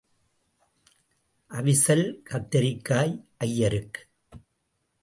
அவிசல் 1.51 2.05
கத்தரிக்காய் 2.29 3.15
ஐயருக்கு. 3.37 4.01